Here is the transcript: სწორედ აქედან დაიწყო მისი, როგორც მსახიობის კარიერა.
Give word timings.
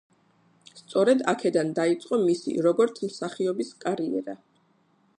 სწორედ 0.79 1.21
აქედან 1.33 1.69
დაიწყო 1.81 2.21
მისი, 2.23 2.57
როგორც 2.69 3.05
მსახიობის 3.11 3.73
კარიერა. 3.85 4.39